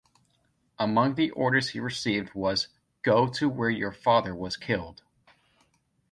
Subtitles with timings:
[0.79, 2.69] Among the orders he received was
[3.03, 5.03] "go to where your father was killed".